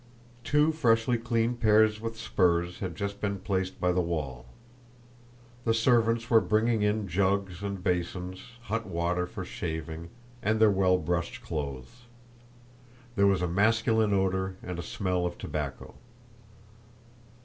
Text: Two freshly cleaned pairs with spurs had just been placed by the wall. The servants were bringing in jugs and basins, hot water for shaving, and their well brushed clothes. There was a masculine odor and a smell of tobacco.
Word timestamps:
Two 0.43 0.71
freshly 0.71 1.19
cleaned 1.19 1.59
pairs 1.59 2.01
with 2.01 2.17
spurs 2.19 2.79
had 2.79 2.95
just 2.95 3.21
been 3.21 3.37
placed 3.37 3.79
by 3.79 3.91
the 3.91 4.01
wall. 4.01 4.47
The 5.63 5.75
servants 5.75 6.27
were 6.27 6.41
bringing 6.41 6.81
in 6.81 7.07
jugs 7.07 7.61
and 7.61 7.83
basins, 7.83 8.41
hot 8.63 8.87
water 8.87 9.27
for 9.27 9.45
shaving, 9.45 10.09
and 10.41 10.59
their 10.59 10.71
well 10.71 10.97
brushed 10.97 11.43
clothes. 11.43 12.05
There 13.15 13.27
was 13.27 13.43
a 13.43 13.47
masculine 13.47 14.11
odor 14.11 14.55
and 14.63 14.79
a 14.79 14.81
smell 14.81 15.23
of 15.27 15.37
tobacco. 15.37 15.93